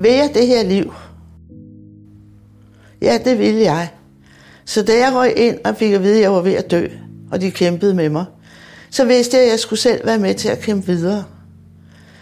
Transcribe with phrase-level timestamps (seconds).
[0.00, 0.92] Vil jeg det her liv?
[3.02, 3.88] Ja, det ville jeg.
[4.64, 6.86] Så da jeg røg ind og fik at vide, at jeg var ved at dø,
[7.32, 8.24] og de kæmpede med mig,
[8.90, 11.24] så vidste jeg, at jeg skulle selv være med til at kæmpe videre,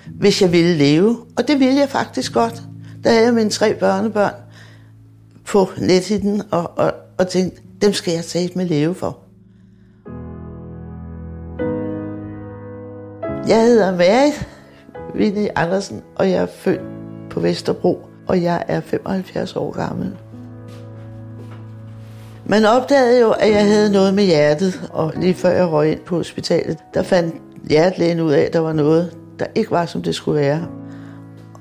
[0.07, 1.19] hvis jeg ville leve.
[1.37, 2.63] Og det ville jeg faktisk godt.
[3.05, 4.35] Der havde jeg mine tre børnebørn
[5.45, 9.19] på nethitten og, og, og tænkte, dem skal jeg tage med leve for.
[13.49, 14.31] Jeg hedder Mary
[15.15, 16.96] Vinnie Andersen, og jeg er født
[17.37, 20.17] på Vesterbro, og jeg er 75 år gammel.
[22.47, 26.01] Man opdagede jo, at jeg havde noget med hjertet, og lige før jeg røg ind
[26.01, 27.35] på hospitalet, der fandt
[27.69, 30.67] hjertelægen ud af, at der var noget, der ikke var, som det skulle være.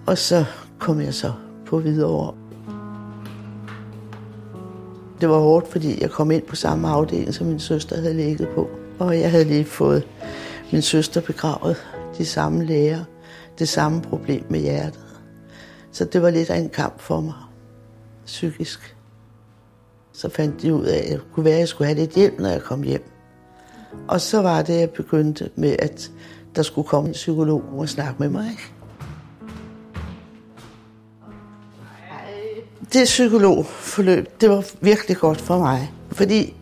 [0.06, 0.46] Og så
[0.80, 1.32] kom jeg så
[1.66, 2.34] på videre.
[5.22, 8.48] Det var hårdt, fordi jeg kom ind på samme afdeling, som min søster havde ligget
[8.48, 8.70] på.
[9.00, 10.04] Og jeg havde lige fået
[10.72, 11.78] min søster begravet,
[12.18, 13.00] de samme læger,
[13.60, 15.05] det samme problem med hjertet.
[15.96, 17.34] Så det var lidt af en kamp for mig,
[18.26, 18.96] psykisk.
[20.14, 22.40] Så fandt de ud af, at det kunne være, at jeg skulle have lidt hjælp,
[22.40, 23.04] når jeg kom hjem.
[24.08, 26.12] Og så var det, at jeg begyndte med, at
[26.56, 28.50] der skulle komme en psykolog og snakke med mig.
[32.94, 35.94] Det psykologforløb, det var virkelig godt for mig.
[36.12, 36.56] Fordi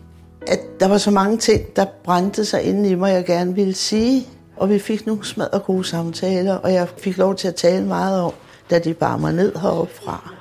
[0.46, 3.74] at der var så mange ting, der brændte sig inde i mig, jeg gerne ville
[3.74, 4.28] sige.
[4.56, 8.20] Og vi fik nogle smadre gode samtaler, og jeg fik lov til at tale meget
[8.20, 8.32] om,
[8.70, 10.34] da de bar mig ned heroppe fra.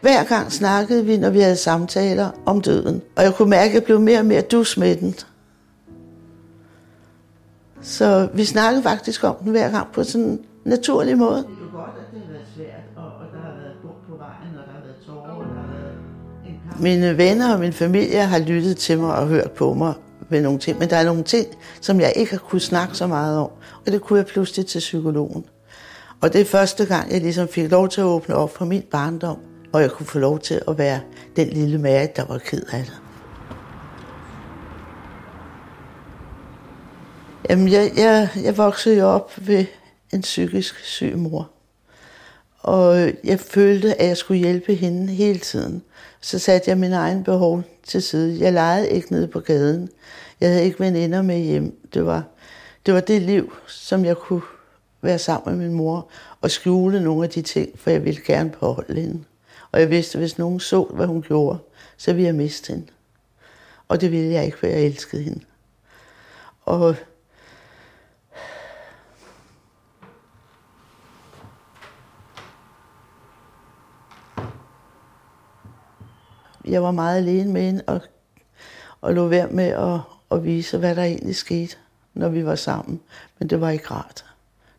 [0.00, 3.02] Hver gang snakkede vi, når vi havde samtaler om døden.
[3.16, 5.14] Og jeg kunne mærke, at jeg blev mere og mere dus med den.
[7.82, 11.36] Så vi snakkede faktisk om den hver gang på sådan en naturlig måde.
[11.36, 13.96] Det er jo godt, at det har været svært, og, og der har været buk
[14.08, 15.94] på vejen, og der har været tårer, og der har været
[16.46, 16.80] en kamp.
[16.80, 19.94] Mine venner og min familie har lyttet til mig og hørt på mig
[20.28, 21.46] med nogle ting, men der er nogle ting,
[21.80, 23.50] som jeg ikke har kunnet snakke så meget om,
[23.86, 25.44] og det kunne jeg pludselig til psykologen.
[26.24, 28.82] Og det er første gang, jeg ligesom fik lov til at åbne op for min
[28.82, 29.38] barndom,
[29.72, 31.00] og jeg kunne få lov til at være
[31.36, 33.00] den lille mærke, der var ked af det.
[37.50, 39.64] Jamen, jeg, jeg, jeg voksede jo op ved
[40.12, 41.50] en psykisk syg mor.
[42.58, 45.82] Og jeg følte, at jeg skulle hjælpe hende hele tiden.
[46.20, 48.40] Så satte jeg min egen behov til side.
[48.40, 49.88] Jeg legede ikke nede på gaden.
[50.40, 51.88] Jeg havde ikke veninder med hjem.
[51.94, 52.22] Det var,
[52.86, 54.42] det var det liv, som jeg kunne
[55.04, 56.08] være sammen med min mor
[56.40, 59.24] og skjule nogle af de ting, for jeg ville gerne beholde hende.
[59.72, 61.58] Og jeg vidste, at hvis nogen så, hvad hun gjorde,
[61.96, 62.86] så ville jeg miste hende.
[63.88, 65.40] Og det ville jeg ikke, for jeg elskede hende.
[66.64, 66.96] Og
[76.64, 78.00] jeg var meget alene med hende, og,
[79.00, 80.00] og lå være med at,
[80.30, 81.76] at vise, hvad der egentlig skete,
[82.14, 83.00] når vi var sammen.
[83.38, 84.33] Men det var ikke rart.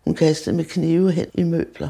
[0.06, 1.90] Hun kastede med knive hen i møbler,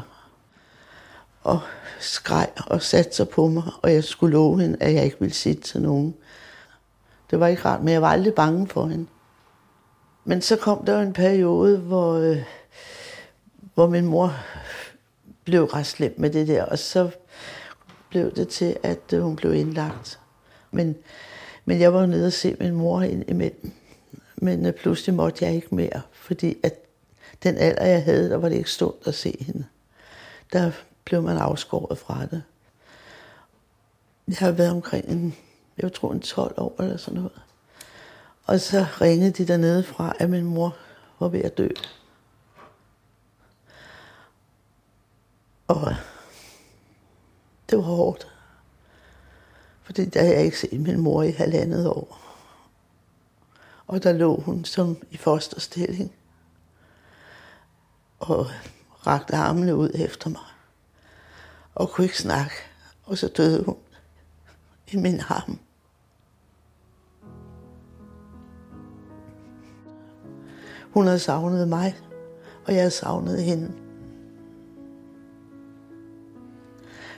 [1.42, 1.60] og
[2.00, 5.34] skreg og satte sig på mig, og jeg skulle love hende, at jeg ikke ville
[5.34, 6.14] sige til nogen.
[7.30, 9.06] Det var ikke rart, men jeg var aldrig bange for hende.
[10.24, 12.42] Men så kom der en periode, hvor, øh,
[13.74, 14.32] hvor min mor
[15.44, 17.10] blev ret slem med det der, og så
[18.08, 20.20] blev det til, at øh, hun blev indlagt.
[20.70, 20.96] Men,
[21.64, 23.72] men jeg var nede og se min mor ind imellem.
[24.36, 26.85] Men øh, pludselig måtte jeg ikke mere, fordi at
[27.42, 29.66] den alder, jeg havde, der var det ikke stort at se hende.
[30.52, 30.72] Der
[31.04, 32.42] blev man afskåret fra det.
[34.28, 35.36] Jeg har været omkring en,
[35.78, 37.42] jeg tror en 12 år eller sådan noget.
[38.44, 40.76] Og så ringede de dernede fra, at min mor
[41.20, 41.68] var ved at dø.
[45.68, 45.94] Og
[47.70, 48.28] det var hårdt.
[49.82, 52.22] Fordi der havde jeg ikke set min mor i halvandet år.
[53.86, 56.12] Og der lå hun som i fosterstilling.
[58.18, 58.46] Og
[59.06, 60.40] rakte armene ud efter mig.
[61.74, 62.54] Og kunne ikke snakke.
[63.04, 63.76] Og så døde hun
[64.92, 65.58] i min arm.
[70.90, 71.96] Hun havde savnet mig,
[72.64, 73.72] og jeg havde savnet hende.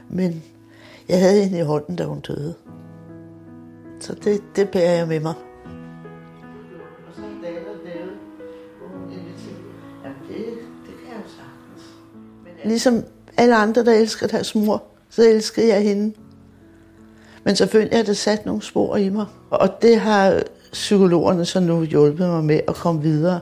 [0.09, 0.45] Men
[1.09, 2.55] jeg havde hende i hånden, da hun døde.
[4.01, 5.35] Så det, det bærer jeg med mig.
[12.69, 13.05] Ligesom
[13.37, 16.15] alle andre, der elskede deres mor, så elskede jeg hende.
[17.45, 19.27] Men selvfølgelig har det sat nogle spor i mig.
[19.51, 20.43] Og det har
[20.73, 23.41] psykologerne så nu hjulpet mig med at komme videre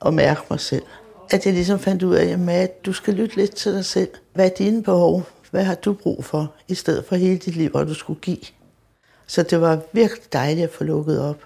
[0.00, 0.82] og mærke mig selv.
[1.30, 4.08] At jeg ligesom fandt ud af, at du skal lytte lidt til dig selv.
[4.34, 5.22] Hvad er dine behov?
[5.50, 8.38] Hvad har du brug for, i stedet for hele dit liv, hvor du skulle give?
[9.26, 11.38] Så det var virkelig dejligt at få lukket op.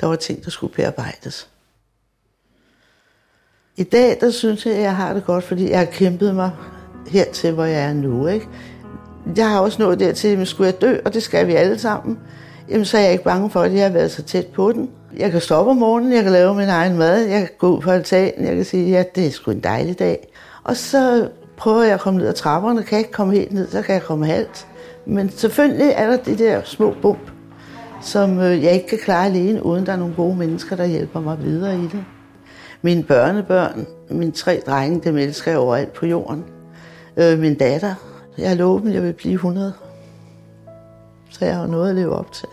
[0.00, 1.48] Der var ting, der skulle bearbejdes.
[3.76, 6.50] I dag, der synes jeg, at jeg har det godt, fordi jeg har kæmpet mig
[7.08, 8.26] hertil, hvor jeg er nu.
[8.26, 8.48] Ikke?
[9.36, 12.18] Jeg har også nået dertil, at skulle jeg dø, og det skal vi alle sammen,
[12.68, 14.90] jamen så er jeg ikke bange for, at jeg har været så tæt på den.
[15.16, 17.80] Jeg kan stoppe om morgenen, jeg kan lave min egen mad, jeg kan gå ud
[17.80, 20.32] på altanen, jeg kan sige, ja, det er sgu en dejlig dag.
[20.64, 23.68] Og så prøver jeg at komme ned ad trapperne, kan jeg ikke komme helt ned,
[23.70, 24.66] så kan jeg komme halvt.
[25.06, 27.30] Men selvfølgelig er der de der små bump,
[28.02, 31.20] som øh, jeg ikke kan klare alene, uden der er nogle gode mennesker, der hjælper
[31.20, 32.04] mig videre i det.
[32.82, 36.44] Mine børnebørn, mine tre drenge, dem elsker jeg overalt på jorden.
[37.16, 37.94] Øh, min datter,
[38.38, 39.72] jeg har dem, jeg vil blive 100.
[41.30, 42.48] Så jeg har noget at leve op til.